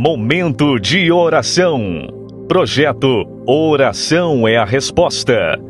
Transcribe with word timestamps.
Momento 0.00 0.78
de 0.78 1.10
oração. 1.10 2.06
Projeto 2.46 3.26
Oração 3.44 4.46
é 4.46 4.56
a 4.56 4.64
Resposta. 4.64 5.60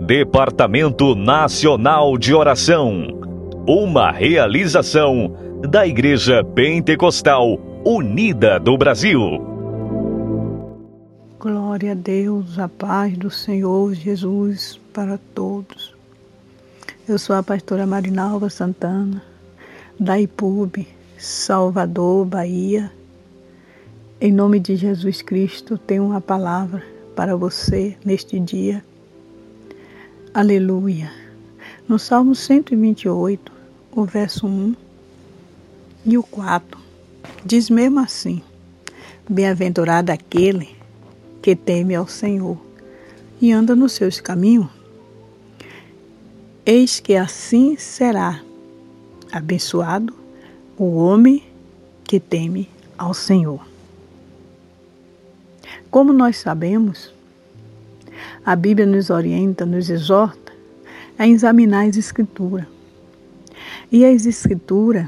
Departamento 0.00 1.14
Nacional 1.14 2.16
de 2.16 2.32
Oração. 2.32 3.20
Uma 3.68 4.10
realização 4.10 5.36
da 5.68 5.86
Igreja 5.86 6.42
Pentecostal 6.42 7.60
Unida 7.84 8.58
do 8.58 8.78
Brasil. 8.78 9.20
Glória 11.38 11.92
a 11.92 11.94
Deus, 11.94 12.58
a 12.58 12.70
paz 12.70 13.18
do 13.18 13.30
Senhor 13.30 13.92
Jesus 13.92 14.80
para 14.94 15.18
todos. 15.34 15.94
Eu 17.06 17.18
sou 17.18 17.36
a 17.36 17.42
pastora 17.42 17.84
Marinalva 17.84 18.48
Santana, 18.48 19.22
da 20.00 20.18
IPUB, 20.18 20.88
Salvador, 21.18 22.24
Bahia. 22.24 22.90
Em 24.24 24.32
nome 24.32 24.58
de 24.58 24.74
Jesus 24.74 25.20
Cristo, 25.20 25.76
tenho 25.76 26.02
uma 26.02 26.18
palavra 26.18 26.82
para 27.14 27.36
você 27.36 27.94
neste 28.02 28.40
dia. 28.40 28.82
Aleluia. 30.32 31.12
No 31.86 31.98
Salmo 31.98 32.34
128, 32.34 33.52
o 33.92 34.04
verso 34.06 34.46
1 34.46 34.74
e 36.06 36.16
o 36.16 36.22
4, 36.22 36.80
diz 37.44 37.68
mesmo 37.68 38.00
assim: 38.00 38.40
Bem-aventurado 39.28 40.10
aquele 40.10 40.74
que 41.42 41.54
teme 41.54 41.94
ao 41.94 42.08
Senhor 42.08 42.56
e 43.42 43.52
anda 43.52 43.76
nos 43.76 43.92
seus 43.92 44.22
caminhos. 44.22 44.70
Eis 46.64 46.98
que 46.98 47.14
assim 47.14 47.76
será 47.76 48.40
abençoado 49.30 50.14
o 50.78 50.96
homem 50.96 51.42
que 52.04 52.18
teme 52.18 52.70
ao 52.96 53.12
Senhor. 53.12 53.73
Como 55.94 56.12
nós 56.12 56.38
sabemos, 56.38 57.14
a 58.44 58.56
Bíblia 58.56 58.84
nos 58.84 59.10
orienta, 59.10 59.64
nos 59.64 59.88
exorta 59.88 60.52
a 61.16 61.24
examinar 61.24 61.86
as 61.86 61.96
Escrituras. 61.96 62.66
E 63.92 64.04
as 64.04 64.26
Escrituras, 64.26 65.06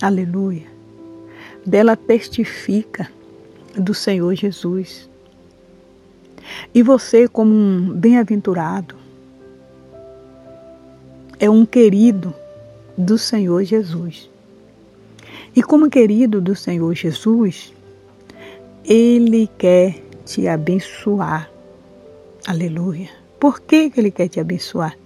aleluia, 0.00 0.68
dela 1.66 1.96
testifica 1.96 3.10
do 3.74 3.92
Senhor 3.92 4.32
Jesus. 4.36 5.10
E 6.72 6.84
você, 6.84 7.26
como 7.26 7.52
um 7.52 7.92
bem-aventurado, 7.92 8.94
é 11.36 11.50
um 11.50 11.66
querido 11.66 12.32
do 12.96 13.18
Senhor 13.18 13.64
Jesus. 13.64 14.30
E 15.56 15.60
como 15.64 15.90
querido 15.90 16.40
do 16.40 16.54
Senhor 16.54 16.94
Jesus, 16.94 17.72
ele 18.92 19.48
quer 19.56 20.02
te 20.24 20.48
abençoar. 20.48 21.48
Aleluia. 22.44 23.08
Por 23.38 23.60
que, 23.60 23.88
que 23.88 24.00
Ele 24.00 24.10
quer 24.10 24.26
te 24.26 24.40
abençoar? 24.40 24.98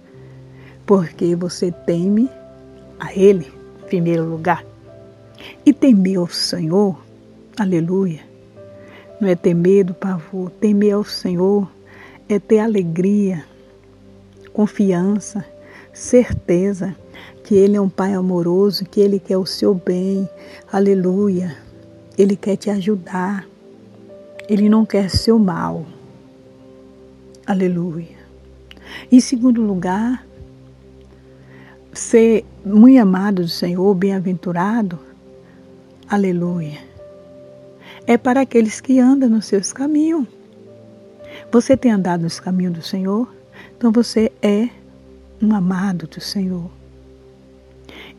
Porque 0.87 1.35
você 1.35 1.71
teme 1.71 2.27
a 2.99 3.13
Ele, 3.13 3.45
em 3.83 3.85
primeiro 3.85 4.25
lugar. 4.25 4.65
E 5.63 5.71
temer 5.71 6.17
ao 6.17 6.27
Senhor, 6.27 6.99
aleluia, 7.59 8.21
não 9.21 9.29
é 9.29 9.35
temer 9.35 9.83
do 9.85 9.93
pavor. 9.93 10.49
Temer 10.49 10.95
ao 10.95 11.03
Senhor 11.03 11.69
é 12.27 12.39
ter 12.39 12.57
alegria, 12.57 13.45
confiança, 14.51 15.45
certeza 15.93 16.95
que 17.43 17.53
Ele 17.53 17.77
é 17.77 17.81
um 17.81 17.89
Pai 17.89 18.15
amoroso, 18.15 18.83
que 18.83 18.99
Ele 18.99 19.19
quer 19.19 19.37
o 19.37 19.45
seu 19.45 19.75
bem, 19.75 20.27
aleluia. 20.71 21.55
Ele 22.17 22.35
quer 22.35 22.55
te 22.55 22.71
ajudar. 22.71 23.45
Ele 24.47 24.69
não 24.69 24.85
quer 24.85 25.09
seu 25.09 25.39
mal. 25.39 25.85
Aleluia. 27.45 28.17
Em 29.11 29.19
segundo 29.19 29.61
lugar, 29.61 30.25
ser 31.93 32.45
muito 32.63 32.99
amado 32.99 33.41
do 33.41 33.47
Senhor, 33.47 33.93
bem-aventurado. 33.95 34.99
Aleluia. 36.07 36.79
É 38.05 38.17
para 38.17 38.41
aqueles 38.41 38.79
que 38.79 38.99
andam 38.99 39.29
nos 39.29 39.45
seus 39.45 39.73
caminhos. 39.73 40.27
Você 41.51 41.75
tem 41.75 41.91
andado 41.91 42.21
nos 42.21 42.39
caminhos 42.39 42.73
do 42.73 42.81
Senhor? 42.81 43.33
Então 43.77 43.91
você 43.91 44.31
é 44.41 44.69
um 45.41 45.53
amado 45.55 46.07
do 46.07 46.21
Senhor. 46.21 46.69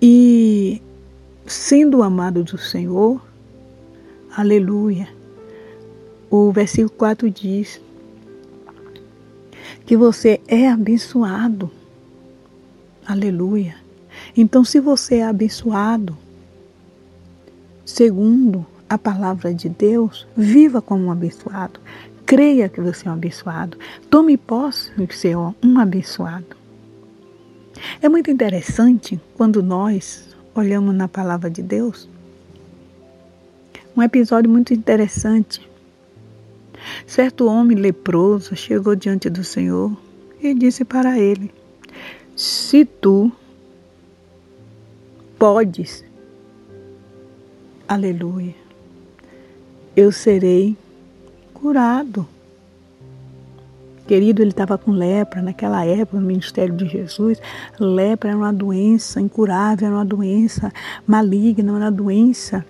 E 0.00 0.82
sendo 1.46 2.02
amado 2.02 2.42
do 2.42 2.58
Senhor, 2.58 3.20
aleluia, 4.36 5.08
o 6.30 6.50
versículo 6.50 6.90
4 6.90 7.30
diz 7.30 7.80
que 9.84 9.96
você 9.96 10.40
é 10.48 10.68
abençoado. 10.68 11.70
Aleluia. 13.06 13.76
Então, 14.36 14.64
se 14.64 14.80
você 14.80 15.16
é 15.16 15.24
abençoado, 15.24 16.16
segundo 17.84 18.66
a 18.88 18.98
palavra 18.98 19.54
de 19.54 19.68
Deus, 19.68 20.26
viva 20.36 20.82
como 20.82 21.04
um 21.04 21.12
abençoado. 21.12 21.80
Creia 22.24 22.68
que 22.68 22.80
você 22.80 23.06
é 23.06 23.10
um 23.10 23.14
abençoado. 23.14 23.78
Tome 24.10 24.36
posse 24.36 24.90
de 24.96 25.14
ser 25.14 25.36
um 25.36 25.78
abençoado. 25.78 26.56
É 28.02 28.08
muito 28.08 28.30
interessante 28.30 29.20
quando 29.36 29.62
nós 29.62 30.34
olhamos 30.54 30.94
na 30.94 31.06
palavra 31.06 31.48
de 31.48 31.62
Deus. 31.62 32.08
Um 33.96 34.02
episódio 34.02 34.50
muito 34.50 34.74
interessante 34.74 35.66
Certo 37.06 37.46
homem 37.46 37.76
leproso 37.76 38.54
chegou 38.56 38.94
diante 38.94 39.28
do 39.30 39.44
Senhor 39.44 39.96
e 40.42 40.54
disse 40.54 40.84
para 40.84 41.18
ele: 41.18 41.50
Se 42.34 42.84
tu 42.84 43.30
podes, 45.38 46.04
aleluia, 47.88 48.54
eu 49.96 50.10
serei 50.12 50.76
curado. 51.52 52.26
Querido, 54.06 54.40
ele 54.40 54.50
estava 54.50 54.78
com 54.78 54.92
lepra 54.92 55.42
naquela 55.42 55.84
época, 55.84 56.20
no 56.20 56.26
ministério 56.26 56.76
de 56.76 56.86
Jesus. 56.86 57.40
Lepra 57.80 58.30
era 58.30 58.38
uma 58.38 58.52
doença 58.52 59.20
incurável, 59.20 59.88
era 59.88 59.96
uma 59.96 60.04
doença 60.04 60.72
maligna, 61.04 61.72
era 61.72 61.84
uma 61.86 61.90
doença 61.90 62.64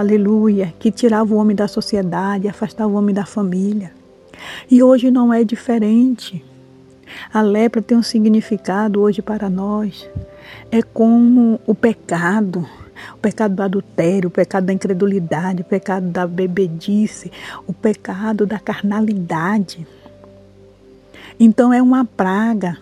aleluia, 0.00 0.72
que 0.78 0.90
tirava 0.90 1.34
o 1.34 1.36
homem 1.36 1.54
da 1.54 1.68
sociedade, 1.68 2.48
afastava 2.48 2.90
o 2.90 2.94
homem 2.94 3.14
da 3.14 3.24
família. 3.24 3.92
E 4.70 4.82
hoje 4.82 5.10
não 5.10 5.32
é 5.32 5.44
diferente. 5.44 6.44
A 7.32 7.40
lepra 7.40 7.82
tem 7.82 7.96
um 7.96 8.02
significado 8.02 9.00
hoje 9.00 9.22
para 9.22 9.48
nós. 9.48 10.08
É 10.70 10.82
como 10.82 11.60
o 11.66 11.74
pecado, 11.74 12.66
o 13.14 13.18
pecado 13.18 13.54
do 13.54 13.62
adultério, 13.62 14.28
o 14.28 14.32
pecado 14.32 14.66
da 14.66 14.72
incredulidade, 14.72 15.62
o 15.62 15.64
pecado 15.64 16.06
da 16.06 16.26
bebedice, 16.26 17.30
o 17.66 17.72
pecado 17.72 18.46
da 18.46 18.58
carnalidade. 18.58 19.86
Então 21.38 21.72
é 21.72 21.80
uma 21.82 22.04
praga. 22.04 22.78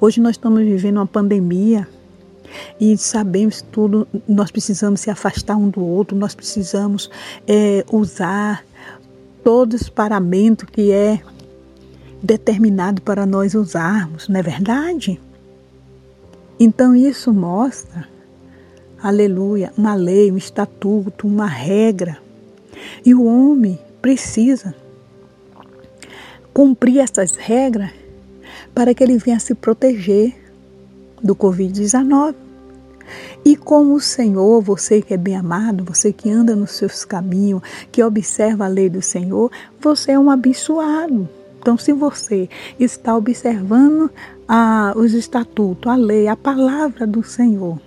Hoje 0.00 0.20
nós 0.20 0.32
estamos 0.32 0.60
vivendo 0.62 0.96
uma 0.96 1.06
pandemia 1.06 1.86
e 2.80 2.96
sabemos 2.96 3.62
tudo, 3.62 4.06
nós 4.28 4.50
precisamos 4.50 5.00
se 5.00 5.10
afastar 5.10 5.56
um 5.56 5.68
do 5.68 5.84
outro, 5.84 6.16
nós 6.16 6.34
precisamos 6.34 7.10
é, 7.46 7.84
usar 7.90 8.64
todos 9.42 9.82
os 9.82 9.88
paramentos 9.88 10.68
que 10.70 10.90
é 10.90 11.20
determinado 12.22 13.00
para 13.02 13.24
nós 13.24 13.54
usarmos, 13.54 14.28
não 14.28 14.40
é 14.40 14.42
verdade? 14.42 15.20
Então 16.58 16.96
isso 16.96 17.32
mostra, 17.32 18.08
aleluia, 19.02 19.72
uma 19.76 19.94
lei, 19.94 20.32
um 20.32 20.36
estatuto, 20.36 21.26
uma 21.26 21.46
regra. 21.46 22.18
E 23.04 23.14
o 23.14 23.24
homem 23.24 23.78
precisa 24.00 24.74
cumprir 26.52 26.98
essas 26.98 27.36
regras 27.36 27.90
para 28.74 28.94
que 28.94 29.04
ele 29.04 29.18
venha 29.18 29.38
se 29.38 29.54
proteger 29.54 30.45
do 31.22 31.34
Covid-19. 31.34 32.34
E 33.44 33.56
como 33.56 33.94
o 33.94 34.00
Senhor, 34.00 34.60
você 34.60 35.00
que 35.00 35.14
é 35.14 35.16
bem 35.16 35.36
amado, 35.36 35.84
você 35.84 36.12
que 36.12 36.28
anda 36.28 36.56
nos 36.56 36.72
seus 36.72 37.04
caminhos, 37.04 37.62
que 37.92 38.02
observa 38.02 38.64
a 38.64 38.68
lei 38.68 38.88
do 38.88 39.00
Senhor, 39.00 39.50
você 39.80 40.12
é 40.12 40.18
um 40.18 40.30
abençoado. 40.30 41.28
Então, 41.60 41.76
se 41.78 41.92
você 41.92 42.48
está 42.78 43.16
observando 43.16 44.10
a, 44.46 44.92
os 44.96 45.14
estatutos, 45.14 45.90
a 45.90 45.96
lei, 45.96 46.28
a 46.28 46.36
palavra 46.36 47.06
do 47.06 47.22
Senhor, 47.22 47.80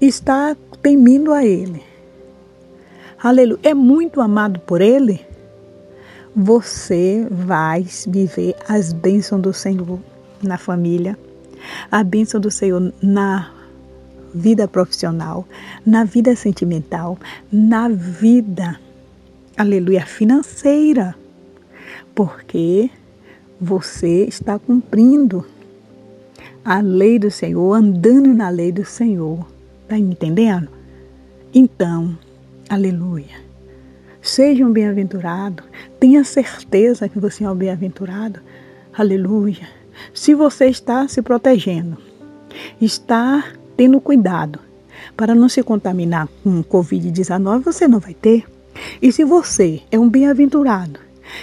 está 0.00 0.56
temindo 0.82 1.32
a 1.32 1.44
Ele, 1.44 1.82
aleluia, 3.22 3.60
é 3.62 3.74
muito 3.74 4.20
amado 4.20 4.60
por 4.60 4.80
Ele, 4.80 5.20
você 6.34 7.26
vai 7.30 7.84
viver 8.06 8.54
as 8.68 8.92
bênçãos 8.92 9.42
do 9.42 9.52
Senhor 9.52 9.98
na 10.42 10.56
família, 10.56 11.18
a 11.90 12.02
bênção 12.02 12.40
do 12.40 12.50
Senhor 12.50 12.92
na 13.02 13.50
vida 14.34 14.68
profissional, 14.68 15.46
na 15.84 16.04
vida 16.04 16.34
sentimental, 16.36 17.18
na 17.50 17.88
vida, 17.88 18.78
aleluia, 19.56 20.06
financeira. 20.06 21.14
Porque 22.14 22.90
você 23.60 24.24
está 24.24 24.58
cumprindo 24.58 25.44
a 26.64 26.80
lei 26.80 27.18
do 27.18 27.30
Senhor, 27.30 27.74
andando 27.74 28.32
na 28.34 28.48
lei 28.48 28.72
do 28.72 28.84
Senhor. 28.84 29.46
Está 29.82 29.96
me 29.96 30.12
entendendo? 30.12 30.68
Então, 31.52 32.16
aleluia. 32.68 33.50
Seja 34.22 34.64
um 34.64 34.72
bem-aventurado, 34.72 35.62
tenha 35.98 36.22
certeza 36.24 37.08
que 37.08 37.18
você 37.18 37.44
é 37.44 37.50
um 37.50 37.54
bem-aventurado. 37.54 38.40
Aleluia. 38.92 39.79
Se 40.12 40.34
você 40.34 40.66
está 40.66 41.06
se 41.08 41.22
protegendo, 41.22 41.98
está 42.80 43.44
tendo 43.76 44.00
cuidado 44.00 44.58
para 45.16 45.34
não 45.34 45.48
se 45.48 45.62
contaminar 45.62 46.28
com 46.42 46.62
Covid-19, 46.62 47.62
você 47.62 47.86
não 47.86 47.98
vai 47.98 48.14
ter. 48.14 48.44
E 49.00 49.12
se 49.12 49.24
você 49.24 49.82
é 49.90 49.98
um 49.98 50.08
bem-aventurado, 50.08 51.00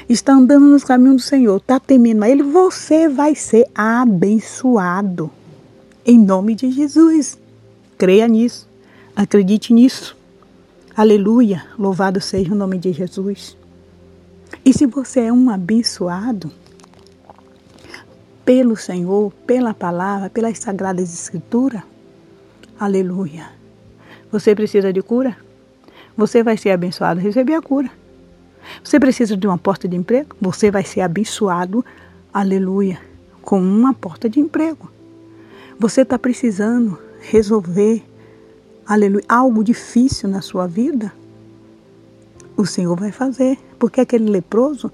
está 0.07 0.33
andando 0.33 0.65
nos 0.65 0.83
caminhos 0.83 1.23
do 1.23 1.27
Senhor, 1.27 1.57
está 1.57 1.79
temendo 1.79 2.23
a 2.23 2.29
Ele, 2.29 2.43
você 2.43 3.07
vai 3.07 3.35
ser 3.35 3.65
abençoado. 3.73 5.29
Em 6.05 6.17
nome 6.17 6.55
de 6.55 6.71
Jesus. 6.71 7.37
Creia 7.97 8.27
nisso. 8.27 8.67
Acredite 9.15 9.73
nisso. 9.73 10.15
Aleluia. 10.95 11.65
Louvado 11.77 12.21
seja 12.21 12.53
o 12.53 12.57
nome 12.57 12.77
de 12.77 12.93
Jesus. 12.93 13.57
E 14.63 14.73
se 14.73 14.85
você 14.85 15.21
é 15.21 15.33
um 15.33 15.49
abençoado 15.49 16.51
pelo 18.47 18.77
Senhor, 18.77 19.33
pela 19.45 19.73
palavra, 19.73 20.29
pelas 20.29 20.57
sagradas 20.57 21.13
escrituras, 21.13 21.81
aleluia. 22.79 23.49
Você 24.31 24.55
precisa 24.55 24.93
de 24.93 25.01
cura? 25.01 25.35
Você 26.15 26.41
vai 26.41 26.55
ser 26.55 26.69
abençoado 26.69 27.19
receber 27.19 27.55
a 27.55 27.61
cura. 27.61 27.91
Você 28.81 29.01
precisa 29.01 29.35
de 29.35 29.45
uma 29.45 29.57
porta 29.57 29.85
de 29.85 29.97
emprego? 29.97 30.33
Você 30.39 30.71
vai 30.71 30.85
ser 30.85 31.01
abençoado, 31.01 31.83
aleluia, 32.33 33.01
com 33.41 33.59
uma 33.59 33.93
porta 33.93 34.29
de 34.29 34.39
emprego. 34.39 34.89
Você 35.77 36.03
está 36.03 36.17
precisando 36.17 36.97
resolver, 37.19 38.01
aleluia, 38.85 39.25
algo 39.27 39.61
difícil 39.61 40.29
na 40.29 40.39
sua 40.39 40.65
vida? 40.67 41.11
O 42.55 42.65
Senhor 42.65 42.97
vai 42.97 43.11
fazer, 43.11 43.57
porque 43.77 43.99
aquele 43.99 44.29
leproso 44.29 44.89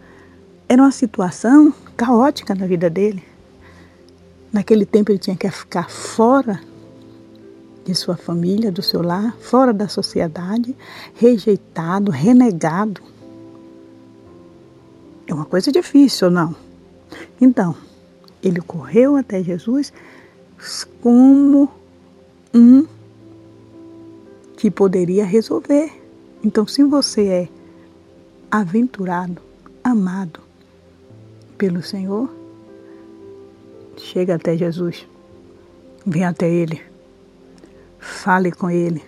era 0.68 0.82
uma 0.82 0.92
situação 0.92 1.72
caótica 1.96 2.56
na 2.56 2.66
vida 2.66 2.90
dele. 2.90 3.32
Naquele 4.54 4.86
tempo 4.86 5.12
ele 5.12 5.18
tinha 5.18 5.36
que 5.36 5.50
ficar 5.50 5.90
fora 5.90 6.62
de 7.84 7.96
sua 7.96 8.16
família, 8.16 8.72
do 8.72 8.84
seu 8.84 9.02
lar, 9.02 9.36
fora 9.40 9.74
da 9.74 9.88
sociedade, 9.88 10.76
rejeitado, 11.16 12.12
renegado. 12.12 13.02
É 15.26 15.34
uma 15.34 15.46
coisa 15.46 15.72
difícil, 15.72 16.30
não? 16.30 16.56
Então, 17.42 17.76
ele 18.44 18.62
correu 18.62 19.16
até 19.16 19.44
Jesus 19.44 19.92
como 21.02 21.68
um 22.54 22.86
que 24.56 24.70
poderia 24.70 25.26
resolver. 25.26 25.92
Então, 26.44 26.68
se 26.68 26.84
você 26.84 27.28
é 27.28 27.50
aventurado, 28.52 29.42
amado 29.84 30.40
pelo 31.58 31.82
Senhor, 31.82 32.30
chega 34.04 34.36
até 34.36 34.58
Jesus, 34.58 35.08
vem 36.06 36.26
até 36.26 36.50
Ele, 36.50 36.82
fale 38.00 38.52
com 38.52 38.70
Ele, 38.70 39.02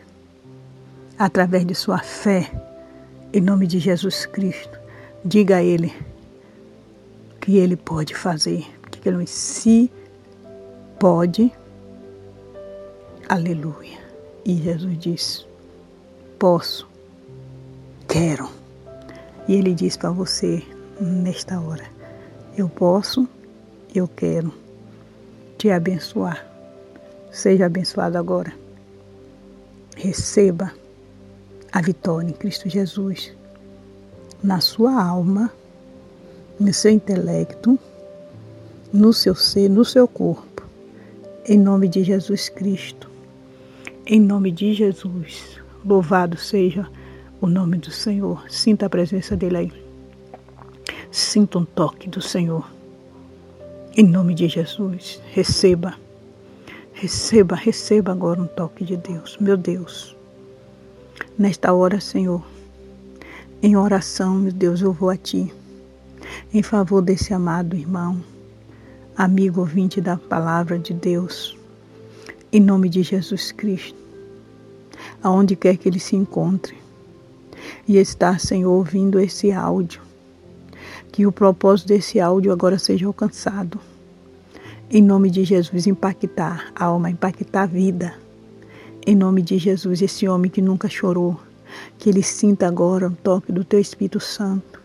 através 1.19 1.65
de 1.65 1.75
sua 1.75 1.99
fé, 1.99 2.49
em 3.33 3.41
nome 3.41 3.67
de 3.67 3.79
Jesus 3.79 4.25
Cristo. 4.25 4.79
Diga 5.23 5.57
a 5.57 5.63
Ele 5.63 5.93
que 7.41 7.57
Ele 7.57 7.75
pode 7.75 8.15
fazer, 8.15 8.65
que 8.89 9.07
Ele 9.09 9.27
se 9.27 9.91
pode. 10.97 11.51
Aleluia. 13.27 13.99
E 14.45 14.55
Jesus 14.55 14.97
disse: 14.97 15.45
Posso, 16.39 16.87
quero. 18.07 18.49
E 19.47 19.55
Ele 19.55 19.73
diz 19.73 19.97
para 19.97 20.11
você 20.11 20.63
nesta 21.01 21.59
hora: 21.59 21.85
Eu 22.55 22.69
posso, 22.69 23.27
eu 23.93 24.07
quero 24.07 24.64
te 25.57 25.69
abençoar. 25.69 26.45
Seja 27.31 27.65
abençoado 27.65 28.17
agora. 28.17 28.53
Receba 29.95 30.71
a 31.71 31.81
vitória 31.81 32.29
em 32.29 32.33
Cristo 32.33 32.69
Jesus 32.69 33.33
na 34.43 34.61
sua 34.61 35.03
alma, 35.03 35.51
no 36.59 36.73
seu 36.73 36.91
intelecto, 36.91 37.79
no 38.93 39.11
seu 39.11 39.35
ser, 39.35 39.69
no 39.69 39.83
seu 39.83 40.07
corpo. 40.07 40.63
Em 41.47 41.57
nome 41.57 41.87
de 41.87 42.03
Jesus 42.03 42.49
Cristo. 42.49 43.09
Em 44.05 44.19
nome 44.19 44.51
de 44.51 44.73
Jesus. 44.73 45.59
Louvado 45.83 46.37
seja 46.37 46.87
o 47.41 47.47
nome 47.47 47.77
do 47.77 47.91
Senhor. 47.91 48.49
Sinta 48.49 48.85
a 48.85 48.89
presença 48.89 49.35
dele 49.35 49.57
aí. 49.57 49.73
Sinta 51.11 51.59
um 51.59 51.65
toque 51.65 52.09
do 52.09 52.21
Senhor. 52.21 52.74
Em 53.95 54.03
nome 54.03 54.33
de 54.33 54.47
Jesus. 54.47 55.21
Receba. 55.31 55.95
Receba, 56.93 57.55
receba 57.55 58.11
agora 58.11 58.41
um 58.41 58.47
toque 58.47 58.83
de 58.83 58.97
Deus. 58.97 59.37
Meu 59.39 59.57
Deus. 59.57 60.15
Nesta 61.37 61.73
hora, 61.73 61.99
Senhor 61.99 62.43
em 63.65 63.75
oração, 63.75 64.35
meu 64.35 64.51
Deus, 64.51 64.81
eu 64.81 64.93
vou 64.93 65.09
a 65.09 65.17
Ti, 65.17 65.51
em 66.53 66.61
favor 66.61 67.01
desse 67.01 67.33
amado 67.33 67.75
irmão, 67.75 68.21
amigo 69.17 69.61
ouvinte 69.61 69.99
da 69.99 70.17
palavra 70.17 70.77
de 70.77 70.93
Deus, 70.93 71.57
em 72.51 72.59
nome 72.59 72.89
de 72.89 73.01
Jesus 73.01 73.51
Cristo, 73.51 73.97
aonde 75.23 75.55
quer 75.55 75.77
que 75.77 75.89
ele 75.89 75.99
se 75.99 76.15
encontre, 76.15 76.77
e 77.87 77.97
está, 77.97 78.37
Senhor, 78.37 78.71
ouvindo 78.71 79.19
esse 79.19 79.51
áudio, 79.51 80.01
que 81.15 81.25
o 81.25 81.31
propósito 81.31 81.87
desse 81.87 82.19
áudio 82.19 82.51
agora 82.51 82.77
seja 82.77 83.07
alcançado. 83.07 83.79
Em 84.91 85.01
nome 85.01 85.29
de 85.31 85.45
Jesus, 85.45 85.87
impactar 85.87 86.73
a 86.75 86.83
alma, 86.83 87.09
impactar 87.09 87.61
a 87.63 87.65
vida. 87.65 88.13
Em 89.07 89.15
nome 89.15 89.41
de 89.41 89.57
Jesus, 89.57 90.01
esse 90.01 90.27
homem 90.27 90.51
que 90.51 90.61
nunca 90.61 90.89
chorou, 90.89 91.39
que 91.97 92.09
ele 92.09 92.21
sinta 92.21 92.67
agora 92.67 93.07
o 93.07 93.15
toque 93.15 93.53
do 93.53 93.63
teu 93.63 93.79
Espírito 93.79 94.19
Santo 94.19 94.81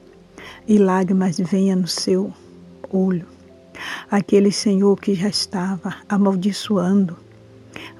e 0.69 0.79
lágrimas 0.79 1.37
venham 1.37 1.81
no 1.81 1.89
seu 1.89 2.33
olho. 2.93 3.27
Aquele 4.09 4.53
Senhor 4.53 4.97
que 5.01 5.17
já 5.17 5.29
estava 5.29 5.97
amaldiçoando 6.09 7.17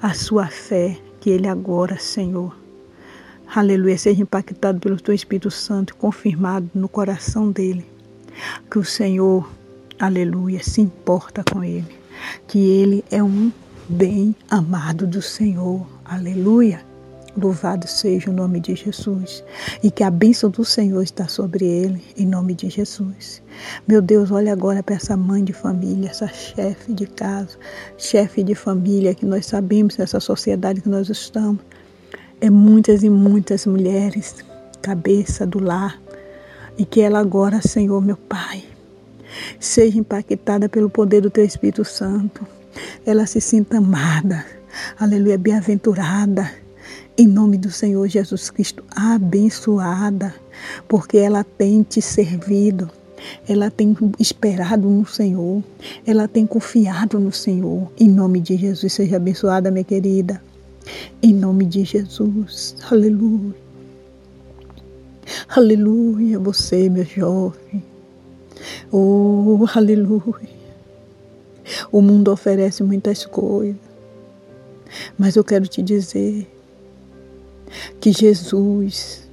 a 0.01 0.13
sua 0.13 0.47
fé, 0.47 0.97
que 1.19 1.29
ele 1.29 1.49
agora, 1.49 1.99
Senhor, 1.99 2.55
aleluia, 3.53 3.97
seja 3.97 4.21
impactado 4.21 4.79
pelo 4.79 4.95
teu 4.95 5.13
Espírito 5.13 5.51
Santo, 5.51 5.97
confirmado 5.97 6.69
no 6.73 6.87
coração 6.87 7.51
dele, 7.51 7.85
que 8.69 8.79
o 8.79 8.83
Senhor, 8.83 9.49
aleluia, 9.99 10.63
se 10.63 10.81
importa 10.81 11.43
com 11.43 11.63
ele, 11.63 11.95
que 12.47 12.59
ele 12.59 13.03
é 13.11 13.21
um 13.23 13.51
bem 13.89 14.35
amado 14.49 15.05
do 15.07 15.21
Senhor, 15.21 15.85
aleluia 16.05 16.91
Louvado 17.37 17.87
seja 17.87 18.29
o 18.29 18.33
nome 18.33 18.59
de 18.59 18.75
Jesus 18.75 19.41
e 19.81 19.89
que 19.89 20.03
a 20.03 20.11
bênção 20.11 20.49
do 20.49 20.65
Senhor 20.65 21.01
está 21.01 21.29
sobre 21.29 21.65
ele, 21.65 22.03
em 22.17 22.25
nome 22.25 22.53
de 22.53 22.69
Jesus. 22.69 23.41
Meu 23.87 24.01
Deus, 24.01 24.31
olha 24.31 24.51
agora 24.51 24.83
para 24.83 24.95
essa 24.95 25.15
mãe 25.15 25.41
de 25.41 25.53
família, 25.53 26.09
essa 26.09 26.27
chefe 26.27 26.91
de 26.91 27.07
casa, 27.07 27.57
chefe 27.97 28.43
de 28.43 28.53
família, 28.53 29.15
que 29.15 29.25
nós 29.25 29.45
sabemos 29.45 29.95
nessa 29.95 30.19
sociedade 30.19 30.81
que 30.81 30.89
nós 30.89 31.07
estamos. 31.07 31.61
É 32.41 32.49
muitas 32.49 33.01
e 33.01 33.09
muitas 33.09 33.65
mulheres, 33.65 34.35
cabeça 34.81 35.47
do 35.47 35.63
lar, 35.63 36.01
e 36.81 36.85
que 36.85 36.99
ela 36.99 37.19
agora, 37.19 37.61
Senhor, 37.61 38.01
meu 38.01 38.17
Pai, 38.17 38.63
seja 39.59 39.99
impactada 39.99 40.67
pelo 40.67 40.89
poder 40.89 41.21
do 41.21 41.29
Teu 41.29 41.45
Espírito 41.45 41.85
Santo. 41.85 42.43
Ela 43.05 43.27
se 43.27 43.39
sinta 43.39 43.77
amada, 43.77 44.43
aleluia, 44.99 45.37
bem-aventurada 45.37 46.51
em 47.15 47.27
nome 47.27 47.55
do 47.55 47.69
Senhor 47.69 48.07
Jesus 48.07 48.49
Cristo, 48.49 48.83
abençoada, 48.95 50.33
porque 50.87 51.17
ela 51.17 51.43
tem 51.43 51.83
te 51.83 52.01
servido, 52.01 52.89
ela 53.47 53.69
tem 53.69 53.95
esperado 54.17 54.89
no 54.89 55.05
Senhor, 55.05 55.63
ela 56.03 56.27
tem 56.27 56.47
confiado 56.47 57.19
no 57.19 57.31
Senhor. 57.31 57.91
Em 57.99 58.07
nome 58.07 58.39
de 58.39 58.57
Jesus, 58.57 58.91
seja 58.91 59.17
abençoada, 59.17 59.69
minha 59.69 59.83
querida. 59.83 60.41
Em 61.21 61.31
nome 61.31 61.63
de 61.65 61.83
Jesus, 61.83 62.75
aleluia. 62.89 63.70
Aleluia, 65.47 66.39
você, 66.39 66.89
meu 66.89 67.05
jovem. 67.05 67.83
Oh, 68.91 69.65
aleluia. 69.73 70.61
O 71.91 72.01
mundo 72.01 72.31
oferece 72.31 72.83
muitas 72.83 73.25
coisas. 73.25 73.75
Mas 75.17 75.35
eu 75.35 75.43
quero 75.43 75.67
te 75.67 75.81
dizer 75.81 76.47
que 77.99 78.11
Jesus 78.11 79.29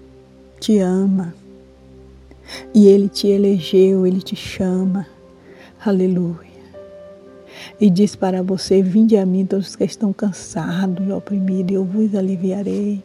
te 0.61 0.79
ama 0.79 1.35
e 2.75 2.87
Ele 2.87 3.09
te 3.09 3.29
elegeu, 3.29 4.07
Ele 4.07 4.21
te 4.21 4.37
chama. 4.37 5.07
Aleluia. 5.85 6.49
E 7.81 7.91
diz 7.91 8.15
para 8.15 8.43
você: 8.43 8.83
Vinde 8.83 9.17
a 9.17 9.27
mim 9.27 9.45
todos 9.47 9.75
que 9.77 9.85
estão 9.85 10.13
cansados 10.13 11.07
e 11.07 11.13
oprimidos, 11.13 11.73
e 11.73 11.75
eu 11.75 11.85
vos 11.85 12.15
aliviarei. 12.15 13.03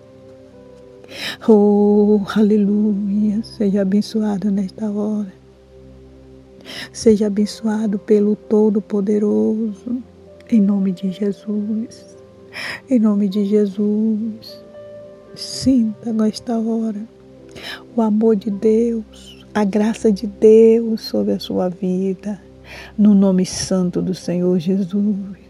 Oh, 1.47 2.21
aleluia. 2.35 3.43
Seja 3.43 3.81
abençoado 3.81 4.49
nesta 4.51 4.89
hora. 4.89 5.33
Seja 6.91 7.27
abençoado 7.27 7.99
pelo 7.99 8.35
Todo-Poderoso. 8.35 10.01
Em 10.49 10.61
nome 10.61 10.91
de 10.91 11.11
Jesus. 11.11 12.15
Em 12.89 12.99
nome 12.99 13.27
de 13.27 13.45
Jesus. 13.45 14.61
Sinta 15.35 16.13
nesta 16.13 16.57
hora 16.57 17.01
o 17.95 18.01
amor 18.01 18.35
de 18.35 18.49
Deus, 18.49 19.45
a 19.53 19.63
graça 19.63 20.11
de 20.11 20.27
Deus 20.27 21.01
sobre 21.01 21.33
a 21.33 21.39
sua 21.39 21.69
vida, 21.69 22.39
no 22.97 23.13
nome 23.13 23.45
santo 23.45 24.01
do 24.01 24.13
Senhor 24.13 24.57
Jesus. 24.59 25.42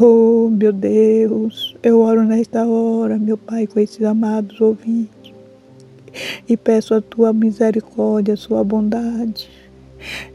Oh, 0.00 0.48
meu 0.50 0.72
Deus, 0.72 1.76
eu 1.82 2.00
oro 2.00 2.22
nesta 2.22 2.64
hora, 2.64 3.18
meu 3.18 3.36
Pai, 3.36 3.66
com 3.66 3.80
esses 3.80 4.02
amados 4.04 4.60
ouvintes, 4.60 5.32
e 6.48 6.56
peço 6.56 6.94
a 6.94 7.00
tua 7.00 7.32
misericórdia, 7.32 8.34
a 8.34 8.36
sua 8.36 8.62
bondade. 8.62 9.50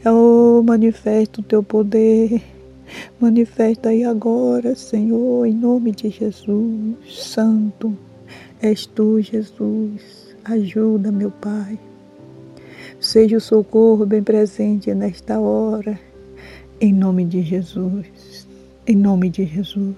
Oh, 0.04 0.62
manifesta 0.62 1.40
o 1.40 1.44
teu 1.44 1.62
poder. 1.62 2.42
Manifesta 3.18 3.88
aí 3.88 4.04
agora, 4.04 4.74
Senhor, 4.74 5.46
em 5.46 5.54
nome 5.54 5.92
de 5.92 6.10
Jesus. 6.10 6.96
Santo 7.08 7.96
és 8.60 8.86
tu, 8.86 9.20
Jesus. 9.20 10.36
Ajuda, 10.44 11.10
meu 11.10 11.30
Pai. 11.30 11.78
Seja 13.00 13.38
o 13.38 13.40
socorro 13.40 14.04
bem 14.04 14.22
presente 14.22 14.92
nesta 14.94 15.40
hora, 15.40 15.98
em 16.80 16.92
nome 16.92 17.24
de 17.24 17.42
Jesus. 17.42 18.33
Em 18.86 18.94
nome 18.94 19.30
de 19.30 19.46
Jesus. 19.46 19.96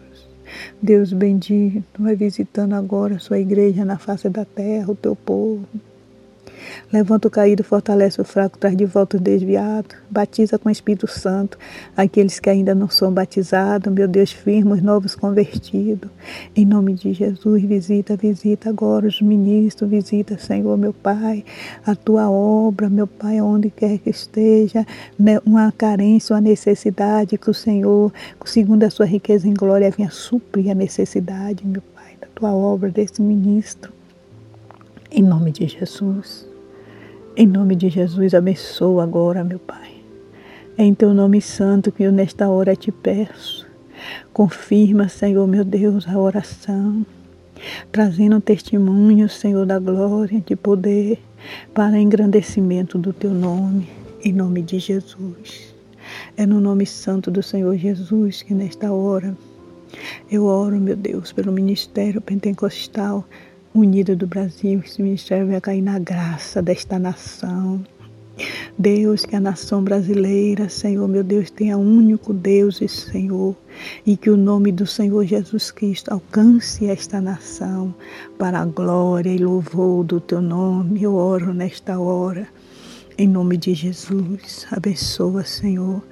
Deus 0.81 1.13
bendito, 1.13 2.01
vai 2.01 2.15
visitando 2.15 2.75
agora 2.75 3.17
a 3.17 3.19
sua 3.19 3.41
igreja 3.41 3.85
na 3.85 3.99
face 3.99 4.29
da 4.29 4.45
terra, 4.45 4.93
o 4.93 4.95
teu 4.95 5.17
povo. 5.17 5.67
Levanta 6.93 7.29
o 7.29 7.31
caído, 7.31 7.65
fortalece 7.65 8.21
o 8.21 8.25
fraco, 8.25 8.59
traz 8.59 8.77
de 8.77 8.85
volta 8.85 9.17
o 9.17 9.21
desviado. 9.21 9.95
Batiza 10.11 10.59
com 10.59 10.69
o 10.69 10.73
Espírito 10.73 11.07
Santo 11.07 11.59
aqueles 11.97 12.39
que 12.39 12.49
ainda 12.49 12.75
não 12.75 12.89
são 12.89 13.13
batizados. 13.13 13.93
Meu 13.93 14.07
Deus, 14.07 14.33
firma 14.33 14.75
os 14.75 14.83
novos 14.83 15.15
convertidos. 15.15 16.11
Em 16.55 16.65
nome 16.65 16.95
de 16.95 17.13
Jesus, 17.13 17.63
visita, 17.63 18.17
visita 18.17 18.71
agora 18.71 19.07
os 19.07 19.21
ministros, 19.21 19.91
visita, 19.91 20.39
Senhor, 20.39 20.77
meu 20.77 20.93
Pai, 20.93 21.45
a 21.85 21.95
tua 21.95 22.31
obra, 22.31 22.89
meu 22.89 23.07
Pai, 23.07 23.41
onde 23.41 23.71
quer 23.71 23.99
que 23.99 24.11
esteja, 24.11 24.87
né, 25.19 25.39
uma 25.45 25.73
carência, 25.73 26.35
uma 26.35 26.41
necessidade 26.41 27.39
que 27.39 27.51
o 27.51 27.55
Senhor, 27.55 28.13
segundo 28.45 28.85
a 28.85 28.91
sua 28.91 29.07
riqueza 29.07 29.49
em 29.49 29.55
glória, 29.55 29.91
venha 29.91 30.11
suprir 30.11 30.71
a 30.71 30.75
necessidade, 30.75 31.67
meu 31.67 31.83
Pai, 31.95 32.15
da 32.21 32.27
tua 32.35 32.55
obra, 32.55 32.91
desse 32.91 33.21
ministro. 33.21 33.93
Em 35.11 35.23
nome 35.23 35.53
de 35.53 35.67
Jesus. 35.67 36.56
Em 37.39 37.47
nome 37.47 37.77
de 37.77 37.91
Jesus, 37.91 38.33
abençoa 38.33 39.03
agora, 39.03 39.45
meu 39.45 39.59
Pai. 39.59 39.97
É 40.79 40.83
em 40.83 40.95
teu 40.95 41.13
nome 41.13 41.43
santo 41.43 41.93
que 41.93 42.03
eu 42.03 42.11
nesta 42.11 42.49
hora 42.49 42.75
te 42.75 42.91
peço. 42.91 43.67
Confirma, 44.33 45.07
Senhor, 45.07 45.47
meu 45.47 45.63
Deus, 45.63 46.09
a 46.09 46.19
oração, 46.19 47.05
trazendo 47.93 48.41
testemunho, 48.41 49.29
Senhor, 49.29 49.67
da 49.67 49.79
glória, 49.79 50.41
de 50.41 50.57
poder, 50.57 51.19
para 51.75 52.01
engrandecimento 52.01 52.97
do 52.97 53.13
teu 53.13 53.35
nome, 53.35 53.87
em 54.25 54.33
nome 54.33 54.63
de 54.63 54.79
Jesus. 54.79 55.75
É 56.39 56.47
no 56.47 56.59
nome 56.59 56.87
santo 56.87 57.31
do 57.31 57.43
Senhor 57.43 57.77
Jesus 57.77 58.41
que 58.41 58.55
nesta 58.55 58.91
hora 58.91 59.37
eu 60.31 60.47
oro, 60.47 60.81
meu 60.81 60.97
Deus, 60.97 61.33
pelo 61.33 61.53
ministério 61.53 62.23
pentecostal 62.23 63.27
unida 63.81 64.17
do 64.17 64.27
Brasil, 64.27 64.81
esse 64.85 65.03
ministério 65.03 65.47
vai 65.47 65.61
cair 65.61 65.83
na 65.83 65.99
graça 65.99 66.63
desta 66.63 66.99
nação. 66.99 67.85
Deus, 68.79 69.25
que 69.25 69.35
a 69.35 69.41
nação 69.41 69.83
brasileira, 69.83 70.69
Senhor, 70.69 71.09
meu 71.09 71.25
Deus, 71.25 71.51
tenha 71.51 71.79
único 71.79 72.35
Deus 72.35 72.81
e 72.83 72.89
Senhor, 72.89 73.57
e 74.05 74.17
que 74.17 74.29
o 74.29 74.37
nome 74.37 74.71
do 74.73 74.87
Senhor 74.87 75.25
Jesus 75.25 75.71
Cristo 75.71 76.13
alcance 76.13 76.87
esta 76.87 77.21
nação 77.21 77.95
para 78.39 78.61
a 78.61 78.67
glória 78.67 79.31
e 79.31 79.39
louvor 79.39 80.05
do 80.05 80.21
teu 80.21 80.43
nome. 80.43 81.03
Eu 81.03 81.15
oro 81.15 81.55
nesta 81.55 81.99
hora. 81.99 82.47
Em 83.19 83.27
nome 83.27 83.57
de 83.57 83.73
Jesus, 83.73 84.67
abençoa, 84.71 85.43
Senhor, 85.43 86.03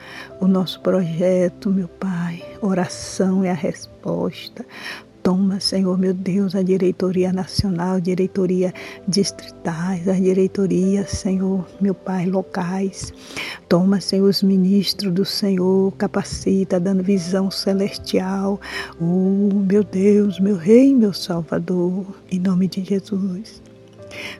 o 0.41 0.47
nosso 0.47 0.81
projeto, 0.81 1.71
meu 1.71 1.87
Pai. 1.87 2.43
Oração 2.63 3.45
é 3.45 3.51
a 3.51 3.55
resposta. 3.55 4.65
Toma, 5.25 5.59
Senhor 5.59 5.97
meu 5.97 6.13
Deus, 6.13 6.55
a 6.55 6.63
diretoria 6.63 7.33
nacional, 7.33 7.99
diretoria 7.99 8.75
distritais, 9.09 10.07
a 10.07 10.13
diretoria, 10.13 11.07
Senhor, 11.07 11.67
meu 11.81 11.95
Pai, 11.95 12.27
locais. 12.27 13.11
Toma, 13.67 14.03
Senhor, 14.03 14.29
os 14.29 14.43
ministros 14.43 15.15
do 15.15 15.25
Senhor, 15.25 15.91
capacita, 15.93 16.79
dando 16.79 17.03
visão 17.03 17.51
celestial. 17.51 18.61
Oh, 19.01 19.65
meu 19.67 19.83
Deus, 19.83 20.39
meu 20.39 20.57
Rei, 20.57 20.95
meu 20.95 21.15
Salvador, 21.15 22.05
em 22.31 22.39
nome 22.39 22.69
de 22.69 22.85
Jesus. 22.85 23.63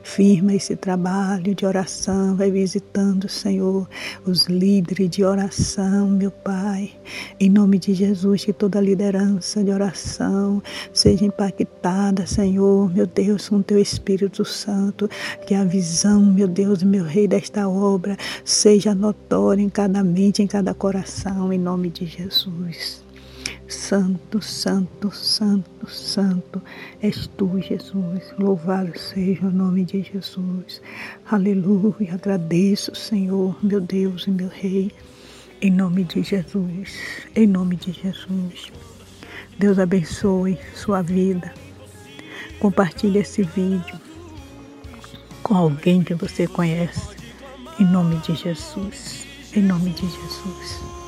Firma 0.03 0.53
esse 0.53 0.75
trabalho 0.75 1.53
de 1.55 1.65
oração, 1.65 2.35
vai 2.35 2.51
visitando, 2.51 3.29
Senhor, 3.29 3.87
os 4.25 4.45
líderes 4.45 5.09
de 5.09 5.23
oração, 5.23 6.09
meu 6.09 6.31
Pai. 6.31 6.91
Em 7.39 7.49
nome 7.49 7.77
de 7.77 7.93
Jesus, 7.93 8.45
que 8.45 8.53
toda 8.53 8.81
liderança 8.81 9.63
de 9.63 9.71
oração 9.71 10.61
seja 10.93 11.25
impactada, 11.25 12.25
Senhor, 12.25 12.93
meu 12.93 13.05
Deus, 13.05 13.49
com 13.49 13.61
teu 13.61 13.79
Espírito 13.79 14.43
Santo. 14.43 15.09
Que 15.45 15.53
a 15.53 15.63
visão, 15.63 16.25
meu 16.25 16.47
Deus, 16.47 16.83
meu 16.83 17.03
Rei, 17.03 17.27
desta 17.27 17.69
obra 17.69 18.17
seja 18.43 18.95
notória 18.95 19.61
em 19.61 19.69
cada 19.69 20.03
mente, 20.03 20.41
em 20.41 20.47
cada 20.47 20.73
coração, 20.73 21.51
em 21.51 21.59
nome 21.59 21.89
de 21.89 22.05
Jesus. 22.05 23.04
Santo, 23.67 24.41
Santo, 24.41 25.11
Santo, 25.11 25.89
Santo 25.89 26.61
és 27.01 27.27
tu, 27.35 27.59
Jesus. 27.59 28.33
Louvado 28.37 28.97
seja 28.97 29.47
o 29.47 29.51
nome 29.51 29.83
de 29.83 30.03
Jesus. 30.03 30.81
Aleluia. 31.29 32.13
Agradeço, 32.13 32.93
Senhor, 32.93 33.57
meu 33.63 33.81
Deus 33.81 34.27
e 34.27 34.31
meu 34.31 34.49
Rei. 34.49 34.91
Em 35.61 35.71
nome 35.71 36.03
de 36.03 36.21
Jesus. 36.21 36.93
Em 37.35 37.47
nome 37.47 37.75
de 37.75 37.91
Jesus. 37.91 38.71
Deus 39.57 39.79
abençoe 39.79 40.59
sua 40.75 41.01
vida. 41.01 41.51
Compartilhe 42.59 43.19
esse 43.19 43.41
vídeo 43.41 43.99
com 45.41 45.55
alguém 45.55 46.03
que 46.03 46.13
você 46.13 46.47
conhece. 46.47 47.15
Em 47.79 47.85
nome 47.85 48.17
de 48.17 48.35
Jesus. 48.35 49.25
Em 49.55 49.61
nome 49.61 49.89
de 49.91 50.05
Jesus. 50.05 51.04